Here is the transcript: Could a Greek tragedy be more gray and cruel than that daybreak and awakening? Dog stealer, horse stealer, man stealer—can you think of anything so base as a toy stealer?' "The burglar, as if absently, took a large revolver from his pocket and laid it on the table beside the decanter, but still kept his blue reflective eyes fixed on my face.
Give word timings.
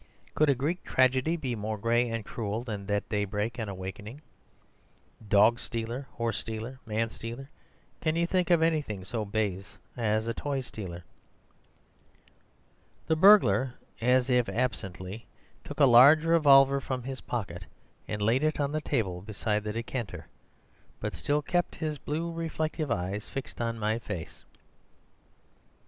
Could 0.33 0.49
a 0.49 0.55
Greek 0.55 0.83
tragedy 0.83 1.37
be 1.37 1.53
more 1.55 1.77
gray 1.77 2.09
and 2.09 2.25
cruel 2.25 2.63
than 2.63 2.87
that 2.87 3.07
daybreak 3.07 3.59
and 3.59 3.69
awakening? 3.69 4.21
Dog 5.29 5.59
stealer, 5.59 6.07
horse 6.13 6.39
stealer, 6.39 6.79
man 6.87 7.07
stealer—can 7.11 8.15
you 8.15 8.25
think 8.25 8.49
of 8.49 8.63
anything 8.63 9.05
so 9.05 9.25
base 9.25 9.77
as 9.95 10.25
a 10.25 10.33
toy 10.33 10.61
stealer?' 10.61 11.03
"The 13.05 13.15
burglar, 13.15 13.75
as 14.01 14.27
if 14.27 14.49
absently, 14.49 15.27
took 15.63 15.79
a 15.79 15.85
large 15.85 16.25
revolver 16.25 16.81
from 16.81 17.03
his 17.03 17.21
pocket 17.21 17.67
and 18.07 18.23
laid 18.23 18.41
it 18.43 18.59
on 18.59 18.71
the 18.71 18.81
table 18.81 19.21
beside 19.21 19.63
the 19.63 19.71
decanter, 19.73 20.25
but 20.99 21.13
still 21.13 21.43
kept 21.43 21.75
his 21.75 21.99
blue 21.99 22.31
reflective 22.33 22.89
eyes 22.89 23.29
fixed 23.29 23.61
on 23.61 23.77
my 23.77 23.99
face. 23.99 24.45